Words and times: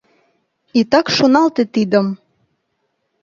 Итак 0.79 1.05
шоналте 1.15 1.63
тидым! 1.73 2.07